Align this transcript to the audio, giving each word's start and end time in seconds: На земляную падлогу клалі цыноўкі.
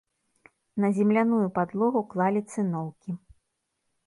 На 0.85 0.89
земляную 0.99 1.45
падлогу 1.57 2.01
клалі 2.15 2.41
цыноўкі. 2.51 3.09